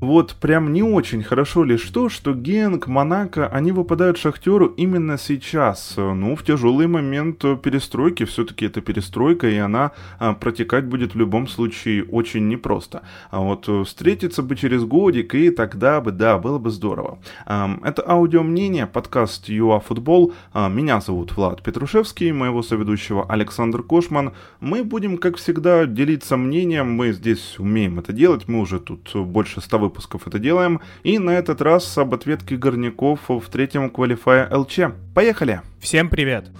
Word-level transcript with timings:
Вот 0.00 0.34
прям 0.34 0.74
не 0.74 0.82
очень 0.82 1.22
хорошо 1.22 1.64
лишь 1.64 1.88
то, 1.88 2.10
что 2.10 2.34
Генк, 2.34 2.86
Монако, 2.86 3.48
они 3.48 3.72
выпадают 3.72 4.18
Шахтеру 4.18 4.66
именно 4.66 5.16
сейчас. 5.16 5.94
Ну, 5.96 6.36
в 6.36 6.42
тяжелый 6.42 6.86
момент 6.86 7.38
перестройки, 7.62 8.24
все-таки 8.24 8.66
это 8.66 8.82
перестройка, 8.82 9.48
и 9.48 9.56
она 9.56 9.92
а, 10.18 10.34
протекать 10.34 10.84
будет 10.84 11.14
в 11.14 11.18
любом 11.18 11.48
случае 11.48 12.04
очень 12.04 12.46
непросто. 12.46 13.02
А 13.30 13.40
вот 13.40 13.68
встретиться 13.86 14.42
бы 14.42 14.54
через 14.54 14.84
годик, 14.84 15.34
и 15.34 15.48
тогда 15.48 16.02
бы, 16.02 16.12
да, 16.12 16.36
было 16.36 16.58
бы 16.58 16.68
здорово. 16.70 17.18
Это 17.46 18.04
аудио 18.06 18.42
мнение, 18.42 18.86
подкаст 18.86 19.48
ЮА 19.48 19.80
Футбол. 19.80 20.34
А, 20.52 20.68
меня 20.68 21.00
зовут 21.00 21.34
Влад 21.36 21.62
Петрушевский, 21.62 22.32
моего 22.32 22.62
соведущего 22.62 23.24
Александр 23.26 23.82
Кошман. 23.82 24.32
Мы 24.60 24.84
будем, 24.84 25.16
как 25.16 25.36
всегда, 25.36 25.86
делиться 25.86 26.36
мнением, 26.36 26.92
мы 26.92 27.12
здесь 27.12 27.58
умеем 27.58 27.98
это 27.98 28.12
делать, 28.12 28.46
мы 28.46 28.60
уже 28.60 28.78
тут 28.78 29.10
больше 29.14 29.62
100 29.62 29.85
выпусков 29.86 30.26
это 30.26 30.38
делаем. 30.38 30.80
И 31.02 31.18
на 31.18 31.30
этот 31.30 31.60
раз 31.62 31.96
об 31.98 32.14
ответке 32.14 32.56
горняков 32.56 33.20
в 33.28 33.48
третьем 33.50 33.90
квалифае 33.90 34.48
ЛЧ. 34.50 34.80
Поехали! 35.14 35.62
Всем 35.80 36.08
привет! 36.08 36.50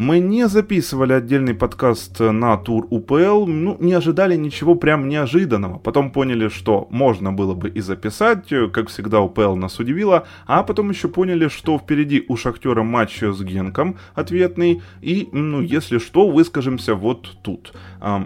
Мы 0.00 0.18
не 0.18 0.48
записывали 0.48 1.12
отдельный 1.12 1.52
подкаст 1.52 2.20
на 2.20 2.56
тур 2.56 2.86
УПЛ, 2.88 3.44
ну, 3.44 3.76
не 3.80 3.92
ожидали 3.92 4.34
ничего 4.34 4.74
прям 4.74 5.10
неожиданного. 5.10 5.76
Потом 5.76 6.10
поняли, 6.10 6.48
что 6.48 6.88
можно 6.90 7.34
было 7.34 7.52
бы 7.52 7.68
и 7.68 7.80
записать, 7.80 8.48
как 8.72 8.88
всегда 8.88 9.20
УПЛ 9.20 9.56
нас 9.56 9.78
удивила, 9.78 10.26
а 10.46 10.62
потом 10.62 10.88
еще 10.88 11.08
поняли, 11.08 11.48
что 11.48 11.78
впереди 11.78 12.24
у 12.28 12.36
Шахтера 12.38 12.82
матч 12.82 13.22
с 13.22 13.42
Генком 13.42 13.98
ответный, 14.14 14.80
и, 15.02 15.28
ну, 15.32 15.60
если 15.60 15.98
что, 15.98 16.30
выскажемся 16.30 16.94
вот 16.94 17.36
тут. 17.42 17.74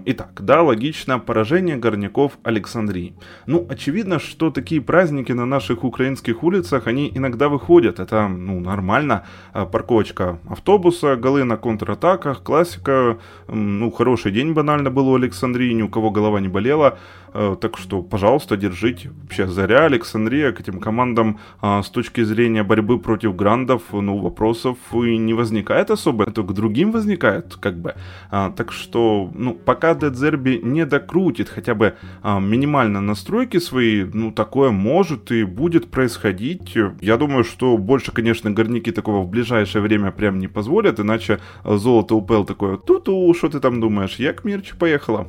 Итак, 0.04 0.42
да, 0.42 0.62
логично, 0.62 1.18
поражение 1.18 1.74
горняков 1.74 2.38
Александрии. 2.44 3.16
Ну, 3.46 3.66
очевидно, 3.68 4.20
что 4.20 4.52
такие 4.52 4.80
праздники 4.80 5.32
на 5.32 5.44
наших 5.44 5.82
украинских 5.82 6.44
улицах, 6.44 6.86
они 6.86 7.10
иногда 7.12 7.48
выходят, 7.48 7.98
это, 7.98 8.28
ну, 8.28 8.60
нормально. 8.60 9.24
А, 9.52 9.66
парковочка 9.66 10.38
автобуса, 10.48 11.16
голы 11.16 11.42
на 11.42 11.63
контратаках, 11.64 12.42
классика. 12.42 13.16
Ну, 13.48 13.90
хороший 13.90 14.32
день 14.32 14.52
банально 14.52 14.90
был 14.90 15.08
у 15.08 15.14
Александрии, 15.14 15.72
ни 15.72 15.82
у 15.82 15.88
кого 15.88 16.10
голова 16.10 16.38
не 16.40 16.48
болела. 16.48 16.98
Э, 17.34 17.56
так 17.60 17.78
что, 17.78 18.02
пожалуйста, 18.02 18.56
держите. 18.56 19.10
Вообще, 19.22 19.48
Заря, 19.48 19.86
Александрия 19.86 20.52
к 20.52 20.60
этим 20.60 20.78
командам 20.78 21.38
а, 21.60 21.82
с 21.82 21.90
точки 21.90 22.22
зрения 22.24 22.62
борьбы 22.62 23.00
против 23.00 23.34
грандов, 23.34 23.82
ну, 23.92 24.18
вопросов 24.18 24.76
и 24.92 25.16
не 25.16 25.34
возникает 25.34 25.90
особо. 25.90 26.24
Это 26.24 26.42
к 26.42 26.52
другим 26.52 26.92
возникает, 26.92 27.56
как 27.56 27.76
бы. 27.78 27.94
А, 28.30 28.50
так 28.50 28.72
что, 28.72 29.30
ну, 29.34 29.54
пока 29.54 29.94
Дедзерби 29.94 30.60
не 30.62 30.86
докрутит 30.86 31.48
хотя 31.48 31.74
бы 31.74 31.94
а, 32.22 32.38
минимально 32.38 33.00
настройки 33.00 33.58
свои, 33.58 34.04
ну, 34.04 34.30
такое 34.30 34.70
может 34.70 35.32
и 35.32 35.44
будет 35.44 35.90
происходить. 35.90 36.76
Я 37.00 37.16
думаю, 37.16 37.42
что 37.42 37.76
больше, 37.78 38.12
конечно, 38.12 38.50
горняки 38.50 38.92
такого 38.92 39.22
в 39.22 39.28
ближайшее 39.28 39.82
время 39.82 40.12
прям 40.12 40.38
не 40.38 40.48
позволят, 40.48 41.00
иначе 41.00 41.40
золото 41.64 42.14
УПЛ 42.14 42.44
такое, 42.44 42.76
ту-ту, 42.76 43.34
что 43.34 43.48
ты 43.48 43.60
там 43.60 43.80
думаешь, 43.80 44.16
я 44.16 44.32
к 44.32 44.44
Мирчу 44.44 44.76
поехала. 44.76 45.28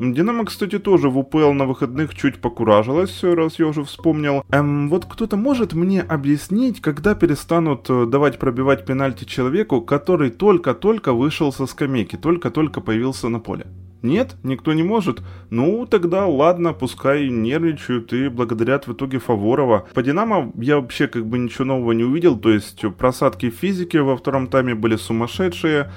Динамо, 0.00 0.44
кстати, 0.44 0.78
тоже 0.78 1.08
в 1.08 1.18
УПЛ 1.18 1.52
на 1.52 1.66
выходных 1.66 2.14
чуть 2.14 2.40
покуражилась, 2.40 3.24
раз 3.24 3.58
я 3.58 3.66
уже 3.66 3.82
вспомнил. 3.82 4.44
Эм, 4.50 4.88
вот 4.88 5.06
кто-то 5.06 5.36
может 5.36 5.72
мне 5.72 6.02
объяснить, 6.02 6.80
когда 6.80 7.16
перестанут 7.16 7.90
э, 7.90 8.06
давать 8.06 8.38
пробивать 8.38 8.86
пенальти 8.86 9.24
человеку, 9.24 9.80
который 9.82 10.30
только-только 10.30 11.12
вышел 11.12 11.52
со 11.52 11.66
скамейки, 11.66 12.14
только-только 12.14 12.80
появился 12.80 13.28
на 13.28 13.40
поле? 13.40 13.66
Нет, 14.02 14.36
никто 14.44 14.72
не 14.72 14.82
может. 14.82 15.22
Ну, 15.50 15.86
тогда 15.86 16.26
ладно, 16.26 16.72
пускай 16.72 17.28
нервничают 17.28 18.12
и 18.12 18.28
благодарят 18.28 18.86
в 18.86 18.92
итоге 18.92 19.18
Фаворова. 19.18 19.88
По 19.92 20.02
Динамо 20.02 20.52
я 20.56 20.76
вообще 20.76 21.08
как 21.08 21.26
бы 21.26 21.38
ничего 21.38 21.64
нового 21.64 21.92
не 21.92 22.04
увидел, 22.04 22.38
то 22.38 22.50
есть 22.50 22.84
просадки 22.96 23.50
физики 23.50 23.96
во 23.96 24.16
втором 24.16 24.46
тайме 24.46 24.74
были 24.74 24.96
сумасшедшие, 24.96 25.90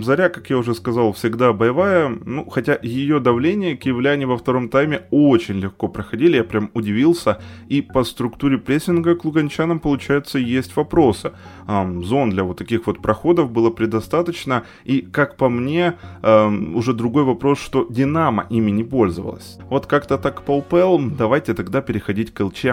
Заря, 0.00 0.30
как 0.30 0.48
я 0.48 0.56
уже 0.56 0.74
сказал, 0.74 1.12
всегда 1.12 1.52
боевая, 1.52 2.08
ну, 2.24 2.48
хотя 2.48 2.78
ее 2.80 3.20
давление 3.20 3.76
киевляне 3.76 4.24
во 4.26 4.38
втором 4.38 4.70
тайме 4.70 5.02
очень 5.10 5.56
легко 5.56 5.88
проходили, 5.88 6.36
я 6.36 6.44
прям 6.44 6.70
удивился, 6.72 7.38
и 7.68 7.82
по 7.82 8.02
структуре 8.04 8.56
прессинга 8.56 9.14
к 9.14 9.26
луганчанам, 9.26 9.78
получается, 9.78 10.38
есть 10.38 10.74
вопросы. 10.74 11.32
Зон 11.66 12.30
для 12.30 12.44
вот 12.44 12.56
таких 12.56 12.86
вот 12.86 13.02
проходов 13.02 13.52
было 13.52 13.68
предостаточно, 13.68 14.64
и, 14.84 15.02
как 15.02 15.36
по 15.36 15.50
мне, 15.50 15.96
уже 16.22 16.94
другой 16.94 17.24
вопрос, 17.24 17.58
что 17.58 17.86
Динамо 17.90 18.46
ими 18.48 18.70
не 18.70 18.84
пользовалась. 18.84 19.58
Вот 19.68 19.84
как-то 19.84 20.16
так 20.16 20.42
по 20.44 20.56
УПЛ, 20.56 20.98
давайте 21.18 21.52
тогда 21.52 21.82
переходить 21.82 22.32
к 22.32 22.40
ЛЧ. 22.40 22.66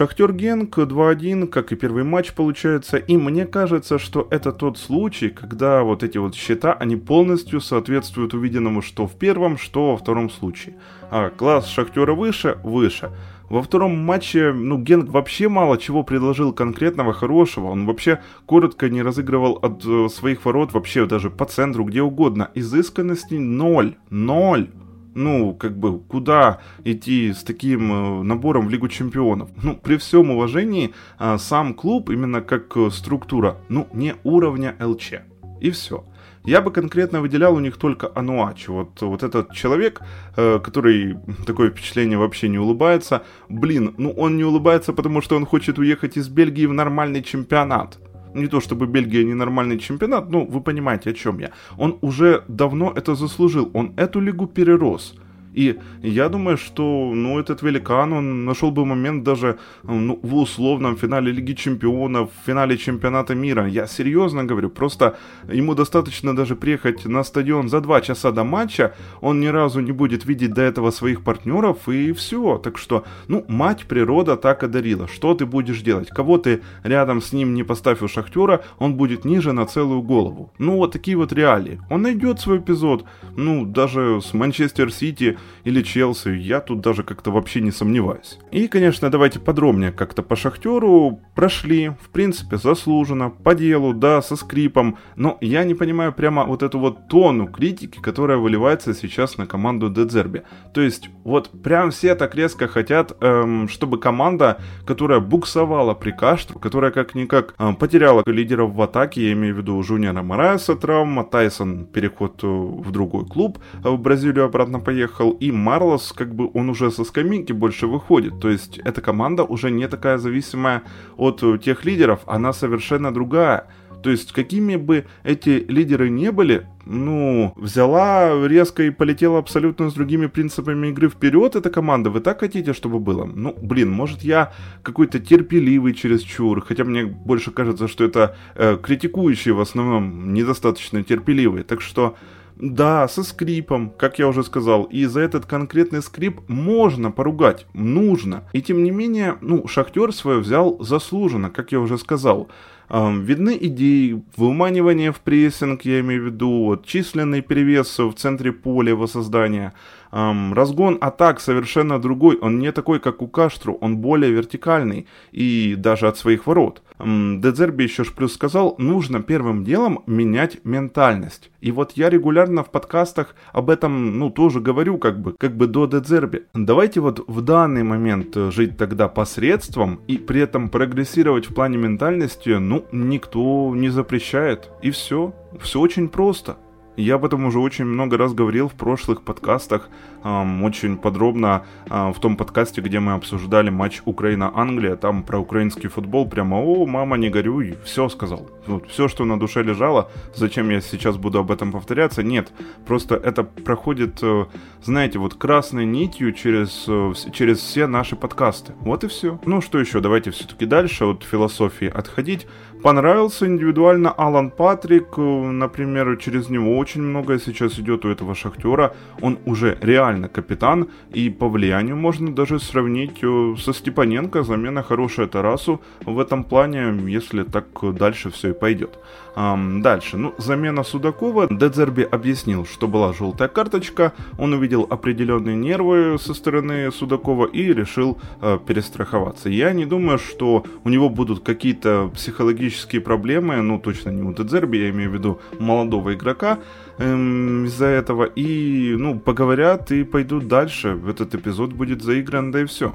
Шахтер 0.00 0.32
Генк 0.32 0.78
2-1, 0.78 1.46
как 1.48 1.72
и 1.72 1.76
первый 1.76 2.04
матч 2.04 2.32
получается, 2.32 2.96
и 2.96 3.18
мне 3.18 3.44
кажется, 3.44 3.98
что 3.98 4.26
это 4.30 4.50
тот 4.50 4.78
случай, 4.78 5.28
когда 5.28 5.82
вот 5.82 6.02
эти 6.02 6.16
вот 6.16 6.34
счета, 6.34 6.72
они 6.72 6.96
полностью 6.96 7.60
соответствуют 7.60 8.32
увиденному 8.32 8.80
что 8.80 9.06
в 9.06 9.14
первом, 9.16 9.58
что 9.58 9.90
во 9.90 9.98
втором 9.98 10.30
случае. 10.30 10.76
А 11.10 11.28
класс 11.28 11.68
Шахтера 11.68 12.14
выше, 12.14 12.56
выше. 12.64 13.10
Во 13.50 13.60
втором 13.60 13.98
матче, 13.98 14.54
ну, 14.54 14.78
Генк 14.78 15.10
вообще 15.10 15.50
мало 15.50 15.76
чего 15.76 16.02
предложил 16.02 16.54
конкретного, 16.54 17.12
хорошего. 17.12 17.66
Он 17.66 17.84
вообще 17.84 18.22
коротко 18.46 18.88
не 18.88 19.02
разыгрывал 19.02 19.58
от 19.60 19.84
э, 19.84 20.08
своих 20.08 20.46
ворот, 20.46 20.72
вообще 20.72 21.04
даже 21.04 21.28
по 21.28 21.44
центру, 21.44 21.84
где 21.84 22.00
угодно. 22.00 22.50
Изысканности 22.54 23.34
ноль. 23.34 23.96
Ноль 24.08 24.70
ну, 25.20 25.54
как 25.54 25.76
бы, 25.76 26.00
куда 26.00 26.60
идти 26.84 27.32
с 27.32 27.42
таким 27.42 27.92
э, 27.92 28.22
набором 28.22 28.66
в 28.66 28.70
Лигу 28.70 28.88
Чемпионов? 28.88 29.50
Ну, 29.62 29.76
при 29.76 29.96
всем 29.96 30.30
уважении, 30.30 30.92
а, 31.18 31.38
сам 31.38 31.74
клуб, 31.74 32.10
именно 32.10 32.40
как 32.40 32.76
э, 32.76 32.90
структура, 32.90 33.56
ну, 33.68 33.86
не 33.92 34.14
уровня 34.24 34.74
ЛЧ. 34.80 35.12
И 35.60 35.70
все. 35.70 36.04
Я 36.44 36.62
бы 36.62 36.70
конкретно 36.70 37.20
выделял 37.20 37.54
у 37.54 37.60
них 37.60 37.76
только 37.76 38.10
Ануачи. 38.14 38.70
Вот, 38.70 39.00
вот 39.02 39.22
этот 39.22 39.52
человек, 39.52 40.00
э, 40.36 40.58
который 40.58 41.18
такое 41.46 41.70
впечатление 41.70 42.18
вообще 42.18 42.48
не 42.48 42.58
улыбается. 42.58 43.22
Блин, 43.48 43.94
ну 43.98 44.10
он 44.10 44.36
не 44.36 44.44
улыбается, 44.44 44.92
потому 44.92 45.20
что 45.20 45.36
он 45.36 45.44
хочет 45.44 45.78
уехать 45.78 46.16
из 46.16 46.28
Бельгии 46.28 46.66
в 46.66 46.72
нормальный 46.72 47.22
чемпионат 47.22 47.98
не 48.34 48.46
то 48.46 48.60
чтобы 48.60 48.86
Бельгия 48.86 49.24
ненормальный 49.24 49.78
чемпионат, 49.78 50.30
но 50.30 50.44
вы 50.44 50.60
понимаете, 50.60 51.10
о 51.10 51.14
чем 51.14 51.38
я. 51.38 51.50
Он 51.78 51.98
уже 52.00 52.44
давно 52.48 52.92
это 52.94 53.14
заслужил, 53.14 53.70
он 53.74 53.92
эту 53.96 54.20
лигу 54.20 54.46
перерос. 54.46 55.14
И 55.54 55.78
я 56.02 56.28
думаю, 56.28 56.56
что 56.56 57.12
ну, 57.14 57.38
этот 57.38 57.62
великан, 57.62 58.12
он 58.12 58.44
нашел 58.44 58.70
бы 58.70 58.84
момент 58.84 59.24
даже 59.24 59.58
ну, 59.82 60.18
в 60.22 60.34
условном 60.36 60.96
финале 60.96 61.32
Лиги 61.32 61.54
Чемпионов, 61.54 62.30
в 62.30 62.46
финале 62.46 62.76
Чемпионата 62.76 63.34
мира. 63.34 63.66
Я 63.66 63.86
серьезно 63.86 64.44
говорю, 64.44 64.70
просто 64.70 65.16
ему 65.52 65.74
достаточно 65.74 66.34
даже 66.36 66.56
приехать 66.56 67.04
на 67.06 67.24
стадион 67.24 67.68
за 67.68 67.80
два 67.80 68.00
часа 68.00 68.30
до 68.30 68.44
матча, 68.44 68.94
он 69.20 69.40
ни 69.40 69.48
разу 69.48 69.80
не 69.80 69.92
будет 69.92 70.24
видеть 70.24 70.52
до 70.52 70.62
этого 70.62 70.90
своих 70.90 71.22
партнеров 71.22 71.88
и 71.88 72.12
все. 72.12 72.58
Так 72.58 72.78
что, 72.78 73.04
ну, 73.28 73.44
мать 73.48 73.86
природа 73.86 74.36
так 74.36 74.62
одарила. 74.62 75.08
Что 75.08 75.34
ты 75.34 75.46
будешь 75.46 75.82
делать? 75.82 76.08
Кого 76.08 76.38
ты 76.38 76.62
рядом 76.84 77.20
с 77.20 77.32
ним 77.32 77.54
не 77.54 77.64
поставил 77.64 78.08
шахтера, 78.08 78.62
он 78.78 78.94
будет 78.94 79.24
ниже 79.24 79.52
на 79.52 79.66
целую 79.66 80.02
голову. 80.02 80.52
Ну, 80.58 80.76
вот 80.76 80.92
такие 80.92 81.16
вот 81.16 81.32
реалии. 81.32 81.80
Он 81.90 82.02
найдет 82.02 82.40
свой 82.40 82.58
эпизод, 82.58 83.04
ну, 83.36 83.66
даже 83.66 84.20
с 84.20 84.34
Манчестер 84.34 84.92
Сити 84.92 85.38
или 85.64 85.82
Челси, 85.82 86.30
я 86.30 86.60
тут 86.60 86.80
даже 86.80 87.02
как-то 87.02 87.30
вообще 87.30 87.60
не 87.60 87.70
сомневаюсь. 87.70 88.38
И, 88.50 88.68
конечно, 88.68 89.10
давайте 89.10 89.38
подробнее 89.38 89.92
как-то 89.92 90.22
по 90.22 90.36
Шахтеру 90.36 91.20
прошли, 91.34 91.90
в 92.00 92.10
принципе, 92.10 92.56
заслуженно, 92.56 93.30
по 93.30 93.54
делу, 93.54 93.92
да, 93.92 94.22
со 94.22 94.36
скрипом, 94.36 94.98
но 95.16 95.38
я 95.40 95.64
не 95.64 95.74
понимаю 95.74 96.12
прямо 96.12 96.44
вот 96.44 96.62
эту 96.62 96.78
вот 96.78 97.08
тону 97.08 97.46
критики, 97.46 97.98
которая 98.00 98.38
выливается 98.38 98.94
сейчас 98.94 99.38
на 99.38 99.46
команду 99.46 99.90
Дедзерби. 99.90 100.42
То 100.74 100.80
есть, 100.80 101.10
вот 101.24 101.50
прям 101.62 101.90
все 101.90 102.14
так 102.14 102.34
резко 102.34 102.68
хотят, 102.68 103.16
эм, 103.20 103.68
чтобы 103.68 103.98
команда, 103.98 104.60
которая 104.86 105.20
буксовала 105.20 105.94
при 105.94 106.10
Кашту, 106.10 106.58
которая 106.58 106.90
как-никак 106.90 107.54
эм, 107.58 107.76
потеряла 107.76 108.22
лидеров 108.26 108.72
в 108.72 108.82
атаке, 108.82 109.26
я 109.26 109.32
имею 109.32 109.54
в 109.54 109.58
виду 109.58 109.82
Жуниора 109.82 110.22
Морайса 110.22 110.76
травма, 110.76 111.24
Тайсон 111.24 111.86
переход 111.86 112.40
э, 112.42 112.46
в 112.46 112.90
другой 112.90 113.26
клуб, 113.26 113.58
в 113.82 113.96
Бразилию 113.98 114.44
обратно 114.44 114.80
поехал, 114.80 115.29
и 115.32 115.50
Марлос, 115.52 116.12
как 116.12 116.34
бы 116.34 116.50
он 116.54 116.70
уже 116.70 116.90
со 116.90 117.04
скамейки 117.04 117.52
больше 117.52 117.86
выходит. 117.86 118.40
То 118.40 118.48
есть 118.48 118.78
эта 118.78 119.00
команда 119.00 119.44
уже 119.44 119.70
не 119.70 119.88
такая 119.88 120.18
зависимая 120.18 120.82
от 121.16 121.42
э, 121.42 121.58
тех 121.58 121.84
лидеров, 121.84 122.20
она 122.26 122.52
совершенно 122.52 123.12
другая. 123.12 123.66
То 124.02 124.10
есть, 124.10 124.32
какими 124.32 124.76
бы 124.76 125.04
эти 125.24 125.64
лидеры 125.68 126.08
не 126.08 126.32
были, 126.32 126.66
ну, 126.86 127.52
взяла 127.56 128.46
резко 128.46 128.84
и 128.84 128.90
полетела 128.90 129.38
абсолютно 129.38 129.90
с 129.90 129.94
другими 129.94 130.26
принципами 130.26 130.88
игры 130.88 131.08
вперед 131.08 131.54
эта 131.56 131.70
команда, 131.70 132.10
вы 132.10 132.20
так 132.20 132.40
хотите, 132.40 132.72
чтобы 132.72 132.98
было? 132.98 133.24
Ну, 133.26 133.54
блин, 133.60 133.90
может 133.90 134.22
я 134.22 134.52
какой-то 134.82 135.18
терпеливый 135.20 135.92
чересчур, 135.92 136.64
хотя 136.64 136.84
мне 136.84 137.04
больше 137.04 137.50
кажется, 137.50 137.88
что 137.88 138.04
это 138.04 138.36
э, 138.54 138.78
критикующие 138.82 139.54
в 139.54 139.60
основном 139.60 140.32
недостаточно 140.32 141.02
терпеливые, 141.02 141.64
так 141.64 141.80
что... 141.80 142.16
Да, 142.60 143.08
со 143.08 143.22
скрипом, 143.22 143.90
как 143.96 144.18
я 144.18 144.28
уже 144.28 144.44
сказал, 144.44 144.84
и 144.84 145.06
за 145.06 145.20
этот 145.20 145.46
конкретный 145.46 146.02
скрип 146.02 146.40
можно 146.46 147.10
поругать, 147.10 147.66
нужно. 147.72 148.44
И 148.52 148.60
тем 148.60 148.84
не 148.84 148.90
менее, 148.90 149.38
ну, 149.40 149.66
Шахтер 149.66 150.12
свое 150.12 150.40
взял 150.40 150.76
заслуженно, 150.78 151.48
как 151.48 151.72
я 151.72 151.80
уже 151.80 151.96
сказал. 151.96 152.48
Эм, 152.90 153.24
видны 153.24 153.56
идеи, 153.58 154.22
выманивание 154.36 155.10
в 155.10 155.20
прессинг, 155.20 155.82
я 155.82 156.00
имею 156.00 156.22
в 156.22 156.26
виду, 156.26 156.64
вот, 156.64 156.84
численный 156.84 157.40
перевес 157.40 157.98
в 157.98 158.12
центре 158.12 158.52
поля 158.52 158.90
его 158.90 159.06
создания– 159.06 159.72
Эм, 160.12 160.54
разгон 160.54 160.98
атак 161.00 161.40
совершенно 161.40 162.00
другой, 162.00 162.36
он 162.36 162.58
не 162.58 162.72
такой, 162.72 162.98
как 162.98 163.22
у 163.22 163.28
Каштру, 163.28 163.78
он 163.80 163.98
более 163.98 164.32
вертикальный 164.32 165.06
и 165.30 165.76
даже 165.76 166.08
от 166.08 166.18
своих 166.18 166.46
ворот. 166.46 166.82
Дедзерби 167.04 167.84
еще 167.84 168.04
ж 168.04 168.12
плюс 168.12 168.34
сказал, 168.34 168.74
нужно 168.78 169.22
первым 169.22 169.64
делом 169.64 170.02
менять 170.06 170.64
ментальность. 170.64 171.50
И 171.60 171.72
вот 171.72 171.92
я 171.92 172.10
регулярно 172.10 172.62
в 172.62 172.70
подкастах 172.70 173.34
об 173.52 173.70
этом, 173.70 174.18
ну, 174.18 174.30
тоже 174.30 174.60
говорю, 174.60 174.98
как 174.98 175.20
бы, 175.20 175.34
как 175.38 175.56
бы 175.56 175.66
до 175.66 175.86
Дедзерби. 175.86 176.44
Давайте 176.54 177.00
вот 177.00 177.24
в 177.26 177.40
данный 177.42 177.82
момент 177.82 178.36
жить 178.52 178.76
тогда 178.76 179.08
посредством 179.08 180.00
и 180.06 180.18
при 180.18 180.40
этом 180.40 180.68
прогрессировать 180.68 181.48
в 181.48 181.54
плане 181.54 181.78
ментальности, 181.78 182.50
ну, 182.50 182.84
никто 182.92 183.72
не 183.74 183.88
запрещает. 183.88 184.70
И 184.82 184.90
все. 184.90 185.34
Все 185.60 185.80
очень 185.80 186.08
просто. 186.08 186.56
Я 186.96 187.14
об 187.14 187.24
этом 187.24 187.44
уже 187.44 187.58
очень 187.60 187.84
много 187.84 188.18
раз 188.18 188.34
говорил 188.34 188.68
в 188.68 188.74
прошлых 188.74 189.22
подкастах, 189.22 189.88
эм, 190.24 190.64
очень 190.64 190.96
подробно 190.96 191.64
э, 191.88 192.12
в 192.12 192.20
том 192.20 192.36
подкасте, 192.36 192.80
где 192.80 192.98
мы 192.98 193.12
обсуждали 193.12 193.70
матч 193.70 194.02
Украина-Англия, 194.04 194.96
там 194.96 195.22
про 195.22 195.38
украинский 195.38 195.88
футбол, 195.88 196.28
прямо, 196.28 196.56
о, 196.56 196.86
мама, 196.86 197.16
не 197.16 197.30
горюй, 197.30 197.78
все 197.84 198.08
сказал. 198.08 198.50
Вот, 198.66 198.88
все, 198.88 199.08
что 199.08 199.24
на 199.24 199.38
душе 199.38 199.62
лежало, 199.62 200.10
зачем 200.34 200.68
я 200.70 200.80
сейчас 200.80 201.16
буду 201.16 201.38
об 201.38 201.50
этом 201.50 201.72
повторяться, 201.72 202.22
нет, 202.22 202.52
просто 202.86 203.14
это 203.14 203.44
проходит, 203.44 204.18
э, 204.22 204.46
знаете, 204.82 205.18
вот 205.18 205.34
красной 205.34 205.86
нитью 205.86 206.32
через, 206.32 206.84
э, 206.88 207.12
через 207.32 207.58
все 207.58 207.86
наши 207.86 208.16
подкасты. 208.16 208.74
Вот 208.80 209.04
и 209.04 209.08
все. 209.08 209.40
Ну 209.46 209.60
что 209.60 209.78
еще, 209.78 210.00
давайте 210.00 210.32
все-таки 210.32 210.66
дальше 210.66 211.04
от 211.04 211.22
философии 211.22 211.88
отходить. 211.88 212.46
Понравился 212.82 213.46
индивидуально 213.46 214.10
Алан 214.10 214.50
Патрик, 214.50 215.18
э, 215.18 215.20
например, 215.20 216.16
через 216.16 216.48
него 216.48 216.78
очень 216.78 217.02
многое 217.02 217.38
сейчас 217.38 217.78
идет 217.78 218.06
у 218.06 218.08
этого 218.08 218.34
шахтера. 218.34 218.94
Он 219.20 219.38
уже 219.44 219.76
реально 219.82 220.28
капитан, 220.28 220.88
и 221.12 221.28
по 221.28 221.48
влиянию 221.48 221.96
можно 221.96 222.34
даже 222.34 222.58
сравнить 222.58 223.18
э, 223.22 223.54
со 223.58 223.74
Степаненко. 223.74 224.44
Замена 224.44 224.82
хорошая 224.82 225.26
Тарасу 225.26 225.82
в 226.06 226.18
этом 226.18 226.42
плане, 226.42 226.94
если 227.06 227.42
так 227.42 227.66
дальше 227.82 228.30
все 228.30 228.50
и 228.50 228.54
пойдет. 228.54 228.98
Дальше, 229.34 230.16
ну, 230.16 230.34
замена 230.38 230.82
Судакова. 230.82 231.46
Дедзерби 231.50 232.02
объяснил, 232.02 232.66
что 232.66 232.88
была 232.88 233.12
желтая 233.12 233.48
карточка, 233.48 234.12
он 234.38 234.52
увидел 234.52 234.86
определенные 234.88 235.56
нервы 235.56 236.16
со 236.20 236.34
стороны 236.34 236.90
Судакова 236.90 237.46
и 237.46 237.72
решил 237.72 238.18
э, 238.40 238.58
перестраховаться. 238.66 239.48
Я 239.48 239.72
не 239.72 239.86
думаю, 239.86 240.18
что 240.18 240.64
у 240.84 240.88
него 240.88 241.08
будут 241.08 241.44
какие-то 241.44 242.10
психологические 242.14 243.00
проблемы, 243.00 243.56
ну, 243.56 243.78
точно 243.78 244.10
не 244.10 244.22
у 244.22 244.32
Дедзерби, 244.32 244.78
я 244.78 244.90
имею 244.90 245.10
в 245.10 245.14
виду 245.14 245.40
молодого 245.58 246.14
игрока, 246.14 246.58
эм, 247.00 247.64
из-за 247.64 247.86
этого. 247.86 248.24
И, 248.24 248.94
ну, 248.98 249.18
поговорят 249.18 249.90
и 249.90 250.04
пойдут 250.04 250.48
дальше. 250.48 251.00
Этот 251.08 251.34
эпизод 251.34 251.72
будет 251.72 252.02
заигран, 252.02 252.52
да 252.52 252.60
и 252.60 252.64
все. 252.64 252.94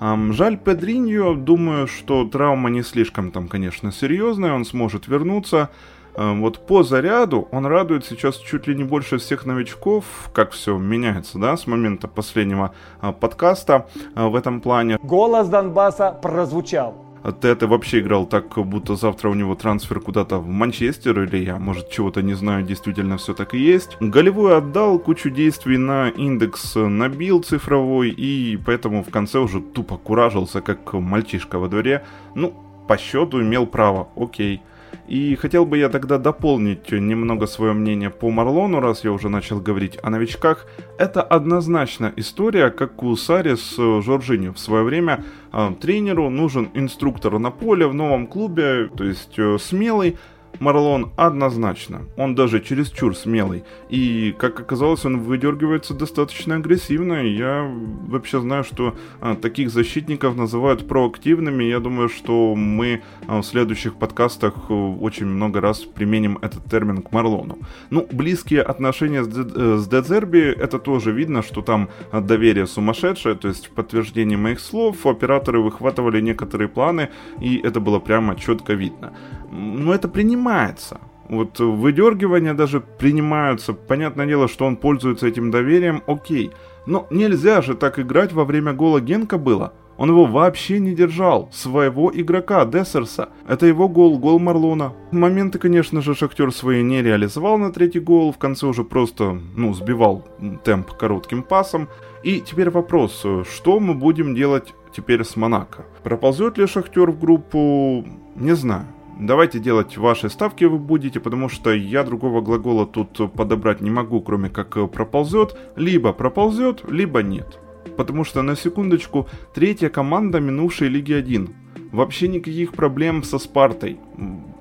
Um, 0.00 0.32
жаль 0.32 0.56
Педриньо, 0.56 1.34
думаю, 1.34 1.88
что 1.88 2.24
травма 2.24 2.70
не 2.70 2.82
слишком 2.82 3.32
там, 3.32 3.48
конечно, 3.48 3.90
серьезная, 3.90 4.52
он 4.52 4.64
сможет 4.64 5.08
вернуться. 5.08 5.70
Um, 6.14 6.40
вот 6.40 6.66
по 6.66 6.84
заряду 6.84 7.48
он 7.50 7.66
радует 7.66 8.04
сейчас 8.04 8.36
чуть 8.36 8.68
ли 8.68 8.76
не 8.76 8.84
больше 8.84 9.18
всех 9.18 9.44
новичков, 9.44 10.04
как 10.32 10.52
все 10.52 10.78
меняется, 10.78 11.38
да, 11.38 11.56
с 11.56 11.66
момента 11.66 12.06
последнего 12.06 12.72
uh, 13.02 13.12
подкаста 13.12 13.88
uh, 14.14 14.28
в 14.28 14.36
этом 14.36 14.60
плане. 14.60 14.98
Голос 15.02 15.48
Донбасса 15.48 16.12
прозвучал. 16.12 17.07
Тете 17.32 17.66
вообще 17.66 18.00
играл 18.00 18.26
так, 18.26 18.56
будто 18.66 18.96
завтра 18.96 19.28
у 19.28 19.34
него 19.34 19.54
трансфер 19.54 20.00
куда-то 20.00 20.38
в 20.38 20.46
Манчестер, 20.46 21.22
или 21.22 21.38
я, 21.38 21.58
может, 21.58 21.90
чего-то 21.90 22.22
не 22.22 22.34
знаю, 22.34 22.64
действительно 22.64 23.16
все 23.16 23.34
так 23.34 23.54
и 23.54 23.58
есть. 23.58 23.96
Голевой 24.00 24.56
отдал, 24.56 24.98
кучу 24.98 25.30
действий 25.30 25.78
на 25.78 26.08
индекс 26.08 26.74
набил 26.74 27.42
цифровой, 27.42 28.10
и 28.10 28.56
поэтому 28.56 29.02
в 29.02 29.10
конце 29.10 29.38
уже 29.38 29.60
тупо 29.60 29.96
куражился, 29.96 30.60
как 30.60 30.92
мальчишка 30.92 31.58
во 31.58 31.68
дворе. 31.68 32.04
Ну, 32.34 32.54
по 32.86 32.96
счету 32.96 33.42
имел 33.42 33.66
право, 33.66 34.08
окей. 34.16 34.62
И 35.08 35.36
хотел 35.36 35.64
бы 35.64 35.78
я 35.78 35.88
тогда 35.88 36.18
дополнить 36.18 36.92
немного 36.92 37.46
свое 37.46 37.72
мнение 37.72 38.10
по 38.10 38.30
Марлону, 38.30 38.78
раз 38.78 39.04
я 39.04 39.12
уже 39.12 39.30
начал 39.30 39.58
говорить 39.58 39.98
о 40.02 40.10
новичках. 40.10 40.66
Это 40.98 41.22
однозначно 41.22 42.12
история, 42.16 42.68
как 42.68 43.02
у 43.02 43.16
Сари 43.16 43.54
с 43.54 43.76
Жоржинью. 44.02 44.52
В 44.52 44.58
свое 44.58 44.84
время 44.84 45.24
э, 45.50 45.72
тренеру 45.80 46.28
нужен 46.28 46.68
инструктор 46.74 47.38
на 47.38 47.50
поле 47.50 47.86
в 47.86 47.94
новом 47.94 48.26
клубе, 48.26 48.90
то 48.94 49.04
есть 49.04 49.38
э, 49.38 49.56
смелый, 49.58 50.18
Марлон 50.60 51.12
однозначно. 51.16 52.02
Он 52.16 52.34
даже 52.34 52.60
чересчур 52.60 53.16
смелый. 53.16 53.64
И, 53.88 54.34
как 54.38 54.58
оказалось, 54.60 55.04
он 55.04 55.20
выдергивается 55.20 55.94
достаточно 55.94 56.56
агрессивно. 56.56 57.22
Я 57.22 57.70
вообще 58.08 58.40
знаю, 58.40 58.64
что 58.64 58.96
а, 59.20 59.36
таких 59.36 59.70
защитников 59.70 60.36
называют 60.36 60.88
проактивными. 60.88 61.64
Я 61.64 61.78
думаю, 61.78 62.08
что 62.08 62.54
мы 62.56 63.02
а, 63.26 63.40
в 63.40 63.44
следующих 63.44 63.94
подкастах 63.94 64.54
а, 64.68 64.72
очень 64.72 65.26
много 65.26 65.60
раз 65.60 65.80
применим 65.80 66.38
этот 66.42 66.64
термин 66.64 67.02
к 67.02 67.12
Марлону. 67.12 67.58
Ну, 67.90 68.06
близкие 68.10 68.62
отношения 68.62 69.22
с, 69.22 69.28
Де, 69.28 69.78
с 69.78 69.86
Дедзерби, 69.86 70.40
это 70.40 70.78
тоже 70.78 71.12
видно, 71.12 71.42
что 71.42 71.62
там 71.62 71.88
доверие 72.12 72.66
сумасшедшее. 72.66 73.36
То 73.36 73.48
есть, 73.48 73.68
в 73.68 73.70
подтверждение 73.70 74.38
моих 74.38 74.58
слов, 74.58 75.06
операторы 75.06 75.60
выхватывали 75.60 76.20
некоторые 76.20 76.68
планы, 76.68 77.10
и 77.40 77.58
это 77.58 77.78
было 77.78 78.00
прямо 78.00 78.34
четко 78.34 78.72
видно. 78.72 79.12
Но 79.50 79.94
это 79.94 80.08
принимается 80.08 80.37
принимается. 80.38 81.00
Вот 81.28 81.58
выдергивания 81.58 82.54
даже 82.54 82.80
принимаются. 82.80 83.74
Понятное 83.74 84.26
дело, 84.26 84.48
что 84.48 84.66
он 84.66 84.76
пользуется 84.76 85.26
этим 85.26 85.50
доверием, 85.50 86.02
окей. 86.06 86.52
Но 86.86 87.06
нельзя 87.10 87.60
же 87.60 87.74
так 87.74 87.98
играть 87.98 88.32
во 88.32 88.44
время 88.44 88.72
гола 88.72 89.00
Генка 89.00 89.36
было. 89.36 89.72
Он 89.98 90.10
его 90.10 90.26
вообще 90.26 90.78
не 90.78 90.94
держал. 90.94 91.50
Своего 91.52 92.10
игрока, 92.14 92.64
Дессерса. 92.64 93.30
Это 93.48 93.66
его 93.66 93.88
гол, 93.88 94.18
гол 94.18 94.38
Марлона. 94.38 94.92
Моменты, 95.10 95.58
конечно 95.58 96.00
же, 96.00 96.14
Шахтер 96.14 96.52
свои 96.52 96.82
не 96.82 97.02
реализовал 97.02 97.58
на 97.58 97.72
третий 97.72 98.00
гол. 98.00 98.32
В 98.32 98.38
конце 98.38 98.66
уже 98.66 98.84
просто, 98.84 99.38
ну, 99.56 99.74
сбивал 99.74 100.24
темп 100.64 100.92
коротким 100.92 101.42
пасом. 101.42 101.88
И 102.22 102.40
теперь 102.40 102.70
вопрос, 102.70 103.26
что 103.52 103.80
мы 103.80 103.94
будем 103.94 104.34
делать 104.34 104.72
теперь 104.96 105.24
с 105.24 105.36
Монако? 105.36 105.84
Проползет 106.04 106.58
ли 106.58 106.66
Шахтер 106.66 107.10
в 107.10 107.18
группу? 107.18 108.04
Не 108.36 108.54
знаю. 108.54 108.86
Давайте 109.18 109.58
делать 109.58 109.96
ваши 109.96 110.30
ставки 110.30 110.64
вы 110.64 110.78
будете, 110.78 111.18
потому 111.18 111.48
что 111.48 111.72
я 111.72 112.04
другого 112.04 112.40
глагола 112.40 112.86
тут 112.86 113.32
подобрать 113.32 113.80
не 113.80 113.90
могу, 113.90 114.20
кроме 114.20 114.48
как 114.48 114.90
проползет. 114.92 115.56
Либо 115.74 116.12
проползет, 116.12 116.84
либо 116.88 117.20
нет. 117.22 117.58
Потому 117.96 118.22
что, 118.22 118.42
на 118.42 118.54
секундочку, 118.54 119.26
третья 119.54 119.88
команда 119.88 120.38
минувшей 120.38 120.88
Лиги 120.88 121.14
1. 121.14 121.48
Вообще 121.90 122.28
никаких 122.28 122.72
проблем 122.72 123.24
со 123.24 123.38
Спартой. 123.40 123.98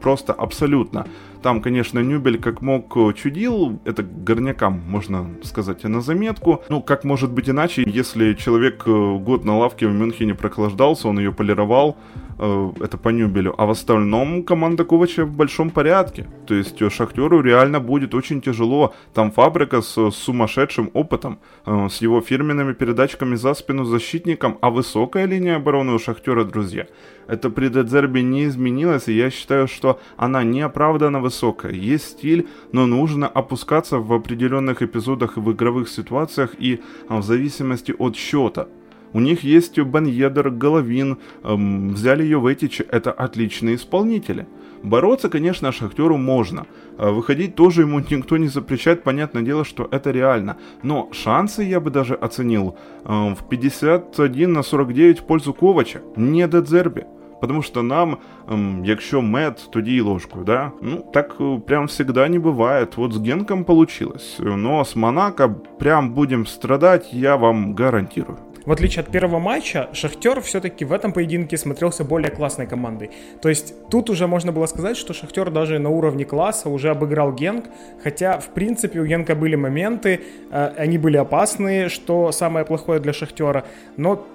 Просто 0.01 0.33
абсолютно. 0.33 1.05
Там, 1.43 1.61
конечно, 1.61 1.99
Нюбель 1.99 2.39
как 2.39 2.61
мог 2.61 3.15
чудил, 3.15 3.79
это 3.85 4.01
горнякам, 4.01 4.81
можно 4.87 5.29
сказать, 5.43 5.83
на 5.83 6.01
заметку. 6.01 6.63
Ну, 6.69 6.81
как 6.81 7.03
может 7.03 7.31
быть 7.31 7.47
иначе, 7.47 7.83
если 7.85 8.33
человек 8.33 8.83
э, 8.87 9.17
год 9.19 9.45
на 9.45 9.57
лавке 9.57 9.87
в 9.87 9.93
Мюнхене 9.93 10.33
прохлаждался, 10.33 11.09
он 11.09 11.19
ее 11.19 11.31
полировал, 11.31 11.97
э, 12.15 12.26
это 12.37 12.97
по 12.97 13.09
Нюбелю. 13.09 13.53
А 13.57 13.65
в 13.65 13.71
остальном 13.71 14.43
команда 14.43 14.83
Ковача 14.83 15.25
в 15.25 15.35
большом 15.35 15.69
порядке. 15.69 16.27
То 16.45 16.53
есть 16.53 16.81
э, 16.81 16.89
Шахтеру 16.89 17.41
реально 17.41 17.79
будет 17.79 18.13
очень 18.13 18.41
тяжело. 18.41 18.93
Там 19.13 19.31
фабрика 19.31 19.81
с 19.81 20.11
сумасшедшим 20.11 20.91
опытом, 20.93 21.39
с 21.65 22.01
его 22.01 22.21
фирменными 22.21 22.73
передачками 22.73 23.35
за 23.35 23.53
спину 23.53 23.85
защитником, 23.85 24.57
а 24.61 24.69
высокая 24.69 25.25
линия 25.25 25.55
обороны 25.55 25.93
у 25.93 25.99
Шахтера, 25.99 26.43
друзья, 26.43 26.87
это 27.27 27.49
при 27.49 27.69
Дедзербе 27.69 28.21
не 28.21 28.45
изменилось, 28.45 29.07
и 29.07 29.13
я 29.13 29.29
считаю, 29.29 29.67
что 29.67 29.99
она 30.15 30.43
неоправданно 30.43 31.19
высокая. 31.19 31.73
Есть 31.73 32.11
стиль, 32.11 32.47
но 32.71 32.85
нужно 32.85 33.27
опускаться 33.27 33.99
в 33.99 34.13
определенных 34.13 34.81
эпизодах 34.81 35.37
и 35.37 35.39
в 35.39 35.51
игровых 35.51 35.89
ситуациях 35.89 36.55
и 36.59 36.81
в 37.09 37.21
зависимости 37.21 37.93
от 37.97 38.15
счета. 38.15 38.67
У 39.13 39.19
них 39.19 39.43
есть 39.43 39.79
Баньедер, 39.79 40.49
Головин, 40.49 41.17
эм, 41.43 41.93
взяли 41.93 42.23
Йоветича, 42.23 42.83
это 42.83 43.11
отличные 43.11 43.75
исполнители. 43.75 44.45
Бороться, 44.83 45.29
конечно, 45.29 45.71
Шахтеру 45.71 46.17
можно. 46.17 46.65
А 46.97 47.11
выходить 47.11 47.55
тоже 47.55 47.81
ему 47.81 47.99
никто 47.99 48.37
не 48.37 48.47
запрещает, 48.47 49.03
понятное 49.03 49.43
дело, 49.43 49.65
что 49.65 49.87
это 49.91 50.11
реально. 50.11 50.57
Но 50.83 51.09
шансы 51.11 51.63
я 51.63 51.79
бы 51.79 51.89
даже 51.89 52.13
оценил 52.13 52.77
э, 53.05 53.33
в 53.33 53.49
51 53.49 54.53
на 54.53 54.63
49 54.63 55.19
в 55.19 55.23
пользу 55.23 55.53
Ковача, 55.53 56.01
не 56.15 56.47
Дедзерби. 56.47 57.05
Потому 57.41 57.61
що 57.61 57.83
нам, 57.83 58.17
ем, 58.51 58.81
якщо 58.85 59.21
мед, 59.21 59.69
тоді 59.69 59.95
і 59.95 60.01
ложкою, 60.01 60.45
да? 60.45 60.71
Ну, 60.81 61.05
так 61.13 61.35
э, 61.39 61.59
прям 61.59 61.85
всегда 61.85 62.27
не 62.27 62.39
бывает. 62.39 62.95
Вот 62.95 63.13
с 63.13 63.17
Генком 63.17 63.63
получилось. 63.63 64.39
Но 64.39 64.81
с 64.81 64.95
Монако 64.95 65.55
прям 65.79 66.13
будем 66.13 66.45
страдать, 66.45 67.13
я 67.13 67.35
вам 67.35 67.75
гарантирую. 67.75 68.37
В 68.67 68.71
отличие 68.73 69.01
от 69.01 69.09
первого 69.09 69.39
матча, 69.39 69.87
Шахтер 69.93 70.41
все-таки 70.41 70.83
в 70.83 70.91
этом 70.91 71.13
поединке 71.13 71.55
смотрелся 71.55 72.03
более 72.03 72.31
классной 72.31 72.67
командой. 72.67 73.11
То 73.41 73.47
есть 73.47 73.73
тут 73.89 74.09
уже 74.09 74.27
можно 74.27 74.51
было 74.51 74.65
сказать, 74.65 74.97
что 74.97 75.13
Шахтер 75.13 75.49
даже 75.51 75.79
на 75.79 75.89
уровне 75.89 76.25
класса 76.25 76.67
уже 76.67 76.89
обыграл 76.89 77.31
Генк, 77.31 77.67
хотя 78.03 78.39
в 78.39 78.49
принципе 78.49 78.99
у 78.99 79.05
Генка 79.05 79.35
были 79.35 79.55
моменты, 79.55 80.19
э, 80.51 80.73
они 80.75 80.97
были 80.97 81.15
опасные, 81.15 81.87
что 81.87 82.33
самое 82.33 82.65
плохое 82.65 82.99
для 82.99 83.13
Шахтера, 83.13 83.63
но 83.95 84.27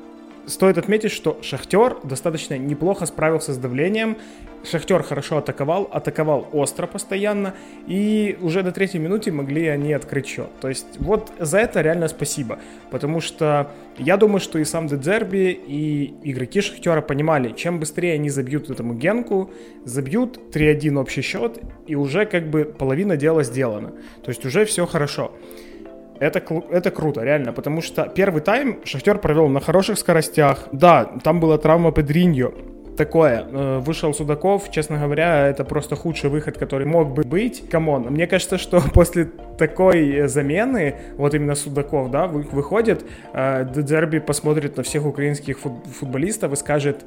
Стоит 0.46 0.76
отметить, 0.76 1.12
что 1.12 1.38
Шахтер 1.40 1.98
достаточно 2.02 2.58
неплохо 2.58 3.06
справился 3.06 3.52
с 3.52 3.58
давлением. 3.58 4.16
Шахтер 4.64 5.02
хорошо 5.02 5.38
атаковал, 5.38 5.88
атаковал 5.92 6.48
остро 6.52 6.86
постоянно, 6.86 7.54
и 7.86 8.36
уже 8.40 8.62
до 8.62 8.72
третьей 8.72 9.00
минуты 9.00 9.30
могли 9.30 9.66
они 9.68 9.92
открыть 9.92 10.26
счет. 10.26 10.48
То 10.60 10.68
есть 10.68 10.98
вот 10.98 11.32
за 11.38 11.58
это 11.58 11.80
реально 11.80 12.08
спасибо, 12.08 12.58
потому 12.90 13.20
что 13.20 13.70
я 13.98 14.16
думаю, 14.16 14.40
что 14.40 14.58
и 14.58 14.64
сам 14.64 14.88
Дедзерби, 14.88 15.50
и 15.66 16.14
игроки 16.24 16.60
Шахтера 16.60 17.02
понимали, 17.02 17.52
чем 17.52 17.78
быстрее 17.78 18.14
они 18.14 18.30
забьют 18.30 18.70
этому 18.70 18.94
Генку, 18.94 19.52
забьют 19.84 20.38
3-1 20.52 20.98
общий 20.98 21.22
счет, 21.22 21.60
и 21.86 21.94
уже 21.94 22.24
как 22.24 22.50
бы 22.50 22.64
половина 22.64 23.16
дела 23.16 23.44
сделана. 23.44 23.92
То 24.22 24.30
есть 24.30 24.44
уже 24.44 24.64
все 24.64 24.86
хорошо 24.86 25.32
это, 26.22 26.42
это 26.70 26.90
круто, 26.90 27.22
реально, 27.22 27.52
потому 27.52 27.82
что 27.82 28.04
первый 28.14 28.42
тайм 28.42 28.78
Шахтер 28.84 29.18
провел 29.18 29.48
на 29.48 29.60
хороших 29.60 29.98
скоростях. 29.98 30.68
Да, 30.72 31.04
там 31.24 31.40
была 31.40 31.58
травма 31.58 31.92
Педриньо, 31.92 32.52
такое. 32.96 33.44
Э, 33.50 33.78
вышел 33.78 34.14
Судаков, 34.14 34.70
честно 34.70 34.98
говоря, 34.98 35.48
это 35.48 35.64
просто 35.64 35.96
худший 35.96 36.30
выход, 36.30 36.58
который 36.58 36.86
мог 36.86 37.12
бы 37.12 37.22
быть. 37.22 37.68
Come 37.68 37.89
on, 37.89 38.04
мне 38.04 38.26
кажется, 38.26 38.58
что 38.58 38.80
после 38.94 39.30
такой 39.58 40.28
замены, 40.28 40.94
вот 41.16 41.34
именно 41.34 41.54
Судаков, 41.54 42.10
да, 42.10 42.26
выходит, 42.26 43.04
э, 43.32 43.66
Дзерби 43.74 44.18
посмотрит 44.18 44.76
на 44.76 44.82
всех 44.82 45.06
украинских 45.06 45.58
футболистов 45.58 46.52
и 46.52 46.56
скажет, 46.56 47.04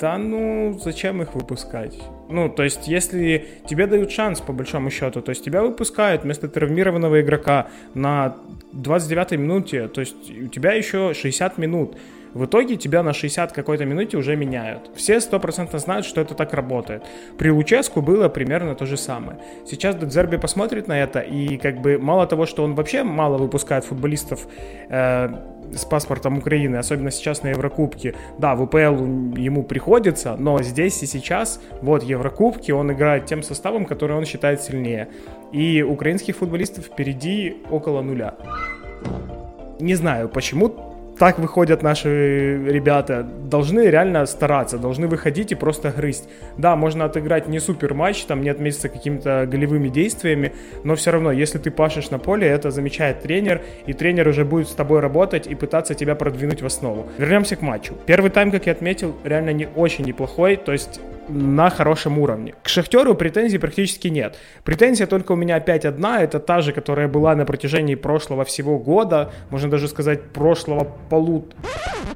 да 0.00 0.16
ну, 0.16 0.78
зачем 0.82 1.20
их 1.20 1.34
выпускать? 1.34 1.98
Ну, 2.28 2.48
то 2.48 2.62
есть, 2.62 2.88
если 2.88 3.46
тебе 3.68 3.86
дают 3.86 4.10
шанс, 4.10 4.40
по 4.40 4.52
большому 4.52 4.90
счету, 4.90 5.20
то 5.20 5.30
есть 5.30 5.44
тебя 5.44 5.62
выпускают 5.62 6.22
вместо 6.22 6.48
травмированного 6.48 7.20
игрока 7.20 7.68
на 7.94 8.36
29-й 8.72 9.36
минуте, 9.36 9.88
то 9.88 10.00
есть 10.00 10.30
у 10.30 10.46
тебя 10.46 10.72
еще 10.72 11.12
60 11.12 11.58
минут. 11.58 11.98
В 12.34 12.44
итоге 12.44 12.76
тебя 12.76 13.02
на 13.02 13.12
60 13.12 13.52
какой-то 13.52 13.84
минуте 13.84 14.16
уже 14.16 14.36
меняют. 14.36 14.90
Все 14.94 15.20
стопроцентно 15.20 15.78
знают, 15.78 16.06
что 16.06 16.20
это 16.20 16.34
так 16.34 16.54
работает. 16.54 17.02
При 17.38 17.50
Луческу 17.50 18.02
было 18.02 18.28
примерно 18.28 18.74
то 18.74 18.86
же 18.86 18.96
самое. 18.96 19.38
Сейчас 19.66 19.96
Дедзерби 19.96 20.36
посмотрит 20.36 20.88
на 20.88 21.00
это, 21.00 21.20
и 21.20 21.56
как 21.56 21.80
бы 21.80 21.98
мало 21.98 22.26
того, 22.26 22.46
что 22.46 22.64
он 22.64 22.74
вообще 22.74 23.02
мало 23.02 23.38
выпускает 23.38 23.84
футболистов 23.84 24.46
э, 24.88 25.28
с 25.74 25.84
паспортом 25.84 26.38
Украины, 26.38 26.76
особенно 26.76 27.10
сейчас 27.10 27.42
на 27.42 27.48
Еврокубке. 27.48 28.14
Да, 28.38 28.54
в 28.54 28.62
УПЛ 28.62 29.36
ему 29.36 29.64
приходится, 29.64 30.36
но 30.36 30.62
здесь 30.62 31.02
и 31.02 31.06
сейчас, 31.06 31.60
вот 31.82 32.02
Еврокубки, 32.02 32.70
он 32.72 32.92
играет 32.92 33.26
тем 33.26 33.42
составом, 33.42 33.86
который 33.86 34.16
он 34.16 34.24
считает 34.24 34.62
сильнее. 34.62 35.08
И 35.52 35.82
украинских 35.82 36.36
футболистов 36.36 36.84
впереди 36.86 37.56
около 37.70 38.02
нуля. 38.02 38.34
Не 39.80 39.94
знаю, 39.94 40.28
почему 40.28 40.89
так 41.20 41.38
выходят 41.38 41.82
наши 41.82 42.64
ребята, 42.64 43.22
должны 43.22 43.90
реально 43.90 44.24
стараться, 44.24 44.78
должны 44.78 45.06
выходить 45.06 45.52
и 45.52 45.54
просто 45.54 45.90
грызть. 45.90 46.26
Да, 46.56 46.76
можно 46.76 47.04
отыграть 47.04 47.46
не 47.46 47.60
супер 47.60 47.92
матч, 47.92 48.24
там 48.24 48.40
не 48.40 48.48
отметиться 48.48 48.88
какими-то 48.88 49.46
голевыми 49.46 49.88
действиями, 49.90 50.54
но 50.82 50.94
все 50.94 51.10
равно, 51.10 51.30
если 51.30 51.58
ты 51.58 51.70
пашешь 51.70 52.08
на 52.08 52.18
поле, 52.18 52.48
это 52.48 52.70
замечает 52.70 53.20
тренер, 53.20 53.60
и 53.84 53.92
тренер 53.92 54.28
уже 54.28 54.46
будет 54.46 54.68
с 54.68 54.72
тобой 54.72 55.00
работать 55.00 55.46
и 55.46 55.54
пытаться 55.54 55.92
тебя 55.94 56.14
продвинуть 56.14 56.62
в 56.62 56.66
основу. 56.66 57.06
Вернемся 57.18 57.54
к 57.54 57.60
матчу. 57.60 57.92
Первый 58.06 58.30
тайм, 58.30 58.50
как 58.50 58.64
я 58.64 58.72
отметил, 58.72 59.14
реально 59.22 59.50
не 59.50 59.68
очень 59.76 60.06
неплохой, 60.06 60.56
то 60.56 60.72
есть 60.72 61.02
на 61.30 61.70
хорошем 61.70 62.18
уровне. 62.18 62.54
К 62.62 62.68
Шахтеру 62.68 63.14
претензий 63.14 63.58
практически 63.58 64.08
нет. 64.08 64.36
Претензия 64.64 65.06
только 65.06 65.32
у 65.32 65.36
меня 65.36 65.56
опять 65.56 65.84
одна, 65.84 66.20
это 66.22 66.40
та 66.40 66.60
же, 66.60 66.72
которая 66.72 67.08
была 67.08 67.34
на 67.34 67.44
протяжении 67.44 67.94
прошлого 67.94 68.44
всего 68.44 68.78
года, 68.78 69.32
можно 69.50 69.70
даже 69.70 69.88
сказать 69.88 70.32
прошлого 70.32 70.84
полу... 71.08 71.46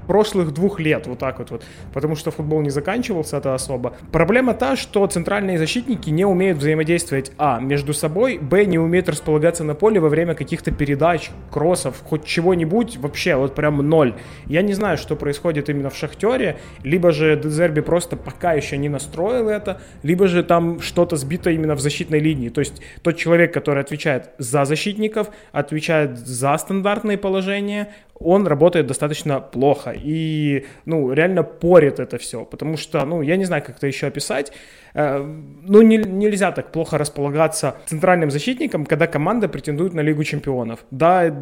прошлых 0.07 0.53
двух 0.53 0.81
лет, 0.81 1.07
вот 1.07 1.19
так 1.19 1.39
вот, 1.39 1.51
вот. 1.51 1.65
Потому 1.93 2.17
что 2.17 2.31
футбол 2.31 2.61
не 2.63 2.71
заканчивался 2.71 3.37
это 3.37 3.55
особо. 3.55 3.95
Проблема 4.11 4.55
та, 4.55 4.77
что 4.77 5.07
центральные 5.07 5.59
защитники 5.59 6.11
не 6.11 6.25
умеют 6.25 6.59
взаимодействовать, 6.59 7.33
а, 7.39 7.61
между 7.61 7.95
собой, 7.95 8.39
б, 8.39 8.65
не 8.65 8.79
умеют 8.79 9.09
располагаться 9.09 9.65
на 9.65 9.75
поле 9.75 10.01
во 10.01 10.09
время 10.09 10.35
каких-то 10.35 10.73
передач, 10.73 11.31
кроссов, 11.51 12.03
хоть 12.05 12.25
чего-нибудь, 12.25 12.97
вообще, 12.97 13.37
вот 13.37 13.55
прям 13.55 13.77
ноль. 13.77 14.15
Я 14.47 14.63
не 14.63 14.73
знаю, 14.73 14.99
что 14.99 15.15
происходит 15.15 15.69
именно 15.69 15.91
в 15.91 15.97
Шахтере, 15.97 16.57
либо 16.83 17.13
же 17.13 17.37
Дезерби 17.37 17.81
просто 17.81 18.17
пока 18.17 18.55
еще 18.55 18.77
не 18.77 18.89
на 18.89 18.99
настроил 19.05 19.49
это, 19.49 19.81
либо 20.03 20.27
же 20.27 20.43
там 20.43 20.81
что-то 20.81 21.17
сбито 21.17 21.51
именно 21.51 21.75
в 21.75 21.81
защитной 21.81 22.21
линии. 22.21 22.49
То 22.49 22.61
есть 22.61 22.81
тот 23.03 23.17
человек, 23.17 23.53
который 23.53 23.83
отвечает 23.83 24.31
за 24.39 24.65
защитников, 24.65 25.29
отвечает 25.53 26.19
за 26.19 26.57
стандартные 26.57 27.19
положения, 27.19 27.89
он 28.19 28.47
работает 28.47 28.87
достаточно 28.87 29.41
плохо 29.41 29.91
и, 29.95 30.67
ну, 30.85 31.13
реально 31.13 31.43
порит 31.43 32.01
это 32.01 32.19
все, 32.19 32.45
потому 32.45 32.77
что, 32.77 33.05
ну, 33.05 33.23
я 33.23 33.37
не 33.37 33.45
знаю, 33.45 33.63
как 33.63 33.77
это 33.77 33.87
еще 33.87 34.07
описать, 34.07 34.53
э, 34.95 35.19
ну, 35.19 35.83
не, 35.83 35.99
нельзя 35.99 36.53
так 36.53 36.73
плохо 36.73 36.99
располагаться 36.99 37.77
центральным 37.87 38.31
защитником, 38.31 38.87
когда 38.87 39.07
команда 39.07 39.49
претендует 39.49 39.95
на 39.95 40.01
Лигу 40.01 40.25
Чемпионов. 40.25 40.85
Да, 40.91 41.35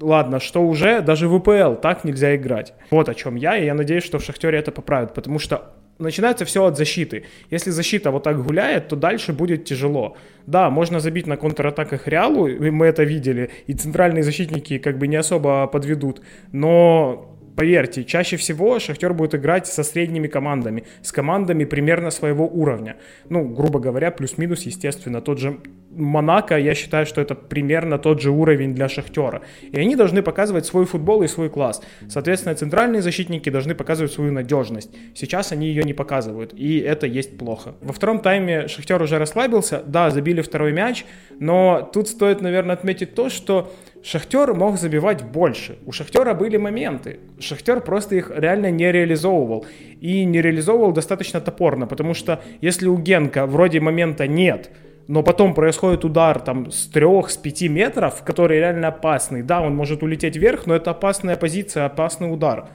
ладно, 0.00 0.40
что 0.40 0.62
уже, 0.62 1.00
даже 1.00 1.28
в 1.28 1.34
УПЛ 1.34 1.74
так 1.74 2.04
нельзя 2.04 2.34
играть. 2.34 2.74
Вот 2.90 3.08
о 3.08 3.14
чем 3.14 3.36
я, 3.36 3.56
и 3.56 3.66
я 3.66 3.74
надеюсь, 3.74 4.04
что 4.04 4.18
в 4.18 4.24
Шахтере 4.24 4.58
это 4.58 4.72
поправят, 4.72 5.14
потому 5.14 5.38
что 5.38 5.74
начинается 5.98 6.44
все 6.44 6.64
от 6.64 6.76
защиты. 6.76 7.24
Если 7.50 7.70
защита 7.70 8.10
вот 8.10 8.22
так 8.22 8.42
гуляет, 8.42 8.88
то 8.88 8.96
дальше 8.96 9.32
будет 9.32 9.64
тяжело. 9.64 10.16
Да, 10.46 10.70
можно 10.70 11.00
забить 11.00 11.26
на 11.26 11.36
контратаках 11.36 12.08
Реалу, 12.08 12.48
мы 12.48 12.86
это 12.86 13.02
видели, 13.02 13.50
и 13.66 13.74
центральные 13.74 14.22
защитники 14.22 14.78
как 14.78 14.98
бы 14.98 15.06
не 15.08 15.16
особо 15.16 15.66
подведут, 15.66 16.22
но 16.52 17.37
поверьте, 17.58 18.04
чаще 18.04 18.36
всего 18.36 18.78
Шахтер 18.78 19.12
будет 19.12 19.34
играть 19.34 19.66
со 19.66 19.82
средними 19.82 20.28
командами, 20.28 20.84
с 21.02 21.10
командами 21.10 21.64
примерно 21.64 22.10
своего 22.10 22.46
уровня. 22.46 22.98
Ну, 23.28 23.48
грубо 23.48 23.80
говоря, 23.80 24.12
плюс-минус, 24.12 24.62
естественно, 24.62 25.20
тот 25.20 25.40
же 25.40 25.58
Монако, 25.98 26.58
я 26.58 26.74
считаю, 26.74 27.06
что 27.06 27.20
это 27.20 27.34
примерно 27.34 27.98
тот 27.98 28.20
же 28.20 28.30
уровень 28.30 28.74
для 28.74 28.88
Шахтера. 28.88 29.42
И 29.72 29.78
они 29.78 29.96
должны 29.96 30.22
показывать 30.22 30.66
свой 30.66 30.86
футбол 30.86 31.22
и 31.22 31.28
свой 31.28 31.50
класс. 31.50 31.82
Соответственно, 32.08 32.54
центральные 32.54 33.02
защитники 33.02 33.50
должны 33.50 33.74
показывать 33.74 34.12
свою 34.12 34.32
надежность. 34.32 34.90
Сейчас 35.14 35.52
они 35.52 35.66
ее 35.68 35.82
не 35.82 35.94
показывают, 35.94 36.52
и 36.54 36.78
это 36.78 37.06
есть 37.06 37.36
плохо. 37.36 37.74
Во 37.80 37.92
втором 37.92 38.20
тайме 38.20 38.68
Шахтер 38.68 39.02
уже 39.02 39.18
расслабился, 39.18 39.82
да, 39.86 40.10
забили 40.10 40.40
второй 40.40 40.72
мяч, 40.72 41.04
но 41.40 41.88
тут 41.92 42.08
стоит, 42.08 42.40
наверное, 42.40 42.74
отметить 42.74 43.14
то, 43.14 43.28
что 43.28 43.72
Шахтер 44.02 44.54
мог 44.54 44.78
забивать 44.78 45.24
больше. 45.24 45.78
У 45.84 45.92
Шахтера 45.92 46.34
были 46.34 46.56
моменты. 46.56 47.18
Шахтер 47.40 47.80
просто 47.80 48.14
их 48.14 48.30
реально 48.34 48.70
не 48.70 48.90
реализовывал. 48.92 49.66
И 50.00 50.24
не 50.24 50.40
реализовывал 50.40 50.92
достаточно 50.92 51.40
топорно, 51.40 51.86
потому 51.86 52.14
что 52.14 52.40
если 52.60 52.86
у 52.86 52.96
Генка 52.96 53.46
вроде 53.46 53.80
момента 53.80 54.26
нет, 54.28 54.70
но 55.08 55.22
потом 55.22 55.54
происходит 55.54 56.04
удар 56.04 56.38
там 56.38 56.70
с 56.70 56.86
трех, 56.86 57.30
с 57.30 57.36
пяти 57.36 57.68
метров, 57.68 58.22
который 58.22 58.58
реально 58.58 58.88
опасный. 58.88 59.42
Да, 59.42 59.60
он 59.62 59.74
может 59.74 60.02
улететь 60.02 60.36
вверх, 60.36 60.66
но 60.66 60.76
это 60.76 60.92
опасная 60.92 61.36
позиция, 61.36 61.86
опасный 61.86 62.32
удар 62.32 62.68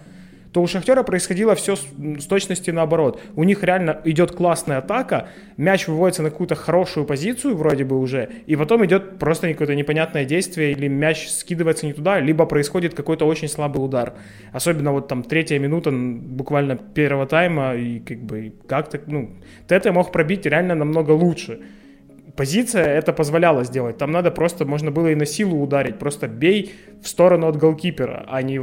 то 0.54 0.62
у 0.62 0.68
Шахтера 0.68 1.04
происходило 1.04 1.56
все 1.56 1.76
с, 1.76 1.86
с 2.20 2.26
точности 2.26 2.70
наоборот. 2.70 3.20
У 3.36 3.44
них 3.44 3.64
реально 3.64 4.00
идет 4.06 4.32
классная 4.32 4.78
атака, 4.78 5.28
мяч 5.58 5.88
выводится 5.88 6.22
на 6.22 6.30
какую-то 6.30 6.56
хорошую 6.56 7.06
позицию 7.06 7.58
вроде 7.58 7.84
бы 7.84 8.00
уже, 8.00 8.30
и 8.46 8.56
потом 8.56 8.86
идет 8.86 9.18
просто 9.18 9.52
какое-то 9.52 9.76
непонятное 9.76 10.26
действие, 10.26 10.72
или 10.72 10.88
мяч 10.88 11.28
скидывается 11.28 11.88
не 11.88 11.94
туда, 11.94 12.20
либо 12.20 12.46
происходит 12.46 12.94
какой-то 12.94 13.26
очень 13.26 13.48
слабый 13.48 13.84
удар. 13.84 14.14
Особенно 14.52 14.92
вот 14.92 15.08
там 15.08 15.24
третья 15.24 15.58
минута 15.58 15.92
буквально 15.92 16.78
первого 16.78 17.26
тайма, 17.26 17.74
и 17.74 18.00
как 18.00 18.20
бы 18.20 18.54
как-то, 18.68 19.02
ну, 19.08 19.32
Тете 19.68 19.92
мог 19.92 20.12
пробить 20.12 20.46
реально 20.46 20.76
намного 20.76 21.12
лучше 21.12 21.62
позиция 22.36 22.86
это 22.86 23.14
позволяла 23.14 23.64
сделать. 23.64 23.98
Там 23.98 24.12
надо 24.12 24.32
просто, 24.32 24.66
можно 24.66 24.92
было 24.92 25.08
и 25.08 25.16
на 25.16 25.26
силу 25.26 25.62
ударить. 25.62 26.00
Просто 26.00 26.28
бей 26.28 26.74
в 27.02 27.08
сторону 27.08 27.48
от 27.48 27.58
голкипера, 27.58 28.26
а 28.28 28.42
не 28.42 28.62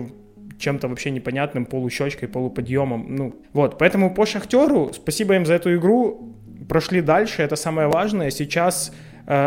чем-то 0.59 0.89
вообще 0.89 1.11
непонятным, 1.11 1.67
полущечкой, 1.67 2.29
полуподъемом. 2.29 3.17
Ну, 3.17 3.35
вот, 3.53 3.79
поэтому 3.79 4.15
по 4.15 4.27
Шахтеру, 4.27 4.93
спасибо 4.93 5.35
им 5.35 5.47
за 5.47 5.55
эту 5.55 5.75
игру, 5.75 6.37
прошли 6.69 7.01
дальше, 7.01 7.43
это 7.43 7.57
самое 7.57 7.89
важное. 7.89 8.31
Сейчас 8.31 8.93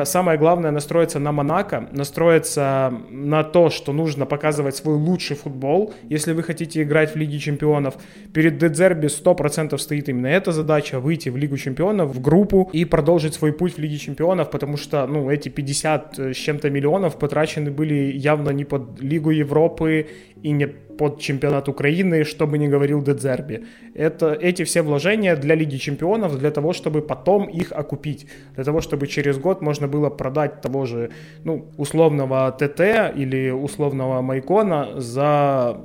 самое 0.06 0.38
главное 0.38 0.72
настроиться 0.72 1.20
на 1.20 1.32
Монако, 1.32 1.90
настроиться 1.92 2.94
на 3.10 3.44
то, 3.44 3.70
что 3.70 3.92
нужно 3.92 4.26
показывать 4.26 4.76
свой 4.76 4.96
лучший 4.96 5.36
футбол. 5.36 5.94
Если 6.10 6.32
вы 6.32 6.44
хотите 6.44 6.84
играть 6.84 7.14
в 7.14 7.18
Лиге 7.18 7.38
Чемпионов, 7.40 7.96
перед 8.34 8.58
Дедзерби 8.58 9.08
100% 9.08 9.78
стоит 9.78 10.10
именно 10.10 10.28
эта 10.28 10.52
задача, 10.52 11.00
выйти 11.00 11.30
в 11.30 11.38
Лигу 11.38 11.58
Чемпионов, 11.58 12.16
в 12.16 12.22
группу 12.22 12.70
и 12.72 12.86
продолжить 12.86 13.34
свой 13.34 13.52
путь 13.52 13.76
в 13.76 13.78
Лиге 13.80 13.98
Чемпионов, 13.98 14.52
потому 14.52 14.78
что, 14.78 15.06
ну, 15.06 15.30
эти 15.30 15.50
50 15.50 16.20
с 16.20 16.36
чем-то 16.36 16.70
миллионов 16.70 17.20
потрачены 17.20 17.70
были 17.70 18.14
явно 18.16 18.52
не 18.52 18.64
под 18.64 19.02
Лигу 19.02 19.32
Европы 19.32 20.08
и 20.44 20.52
не 20.52 20.68
под 20.68 21.20
чемпионат 21.20 21.70
Украины, 21.70 22.24
что 22.24 22.46
бы 22.48 22.58
ни 22.58 22.68
говорил 22.68 23.02
Дедзерби. 23.02 23.66
Это, 23.96 24.34
эти 24.34 24.64
все 24.64 24.82
вложения 24.82 25.36
для 25.36 25.56
Лиги 25.56 25.78
Чемпионов, 25.78 26.38
для 26.38 26.52
того, 26.52 26.74
чтобы 26.74 27.02
потом 27.02 27.50
их 27.50 27.72
окупить. 27.72 28.28
Для 28.56 28.64
того, 28.64 28.82
чтобы 28.82 29.08
через 29.08 29.38
год 29.38 29.62
можно 29.62 29.88
было 29.88 30.10
продать 30.10 30.62
того 30.62 30.86
же, 30.86 31.10
ну, 31.46 31.66
условного 31.78 32.52
ТТ 32.52 32.80
или 33.20 33.52
условного 33.52 34.22
Майкона 34.22 35.02
за 35.02 35.78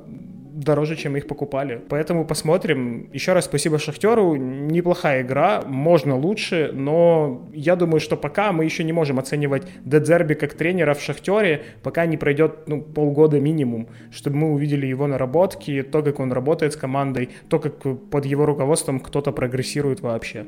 дороже, 0.49 0.95
чем 0.95 1.15
их 1.15 1.27
покупали. 1.27 1.81
Поэтому 1.89 2.25
посмотрим. 2.25 3.09
Еще 3.13 3.33
раз 3.33 3.45
спасибо 3.45 3.79
Шахтеру. 3.79 4.35
Неплохая 4.35 5.21
игра, 5.21 5.63
можно 5.65 6.17
лучше, 6.17 6.71
но 6.73 7.47
я 7.53 7.75
думаю, 7.75 7.99
что 7.99 8.17
пока 8.17 8.51
мы 8.51 8.65
еще 8.65 8.83
не 8.83 8.93
можем 8.93 9.19
оценивать 9.19 9.63
Дедзерби 9.85 10.33
как 10.33 10.53
тренера 10.53 10.93
в 10.93 11.01
Шахтере, 11.01 11.63
пока 11.83 12.05
не 12.05 12.17
пройдет 12.17 12.67
ну, 12.67 12.81
полгода 12.81 13.39
минимум, 13.39 13.87
чтобы 14.11 14.37
мы 14.37 14.53
увидели 14.53 14.85
его 14.87 15.07
наработки, 15.07 15.83
то, 15.83 16.01
как 16.01 16.19
он 16.19 16.31
работает 16.31 16.73
с 16.73 16.75
командой, 16.75 17.29
то, 17.49 17.59
как 17.59 17.79
под 18.09 18.25
его 18.25 18.45
руководством 18.45 18.99
кто-то 18.99 19.31
прогрессирует 19.31 20.01
вообще. 20.01 20.45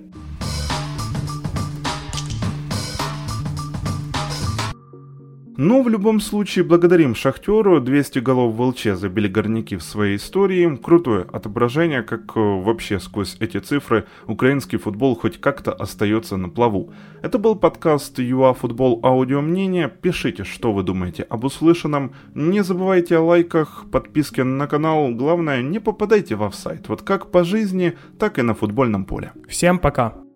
Но 5.58 5.82
в 5.82 5.90
любом 5.90 6.22
случае 6.22 6.64
благодарим 6.64 7.14
Шахтеру, 7.14 7.82
200 7.82 8.20
голов 8.20 8.56
в 8.56 8.62
ЛЧ 8.62 8.84
забили 8.94 9.28
горняки 9.28 9.76
в 9.76 9.84
своей 9.84 10.16
истории, 10.16 10.78
крутое 10.78 11.26
отображение, 11.32 12.04
как 12.04 12.38
э, 12.38 12.40
вообще 12.40 13.00
сквозь 13.00 13.36
эти 13.40 13.58
цифры 13.58 14.06
украинский 14.28 14.78
футбол 14.78 15.16
хоть 15.16 15.42
как-то 15.42 15.74
остается 15.74 16.38
на 16.38 16.48
плаву. 16.48 16.94
Это 17.22 17.38
был 17.38 17.56
подкаст 17.56 18.20
ЮА 18.20 18.54
Футбол 18.54 19.02
Аудио 19.04 19.42
Мнение, 19.42 19.90
пишите, 19.90 20.46
что 20.46 20.72
вы 20.72 20.84
думаете 20.84 21.24
об 21.24 21.44
услышанном, 21.44 22.14
не 22.34 22.64
забывайте 22.64 23.18
о 23.18 23.22
лайках, 23.22 23.86
подписке 23.92 24.46
на 24.46 24.68
канал, 24.68 25.10
главное 25.12 25.62
не 25.62 25.80
попадайте 25.80 26.36
в 26.36 26.44
офсайт, 26.44 26.88
вот 26.88 27.02
как 27.02 27.30
по 27.30 27.44
жизни, 27.44 27.98
так 28.18 28.40
и 28.40 28.42
на 28.42 28.54
футбольном 28.54 29.04
поле. 29.06 29.34
Всем 29.50 29.80
пока! 29.80 30.31